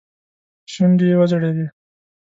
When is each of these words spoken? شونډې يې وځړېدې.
شونډې 0.71 1.05
يې 1.09 1.15
وځړېدې. 1.19 1.65